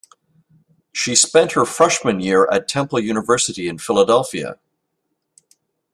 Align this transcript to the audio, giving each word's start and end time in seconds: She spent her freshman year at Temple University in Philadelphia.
She 0.91 1.15
spent 1.15 1.51
her 1.51 1.63
freshman 1.63 2.19
year 2.21 2.49
at 2.51 2.67
Temple 2.67 3.01
University 3.01 3.67
in 3.69 3.77
Philadelphia. 3.77 4.57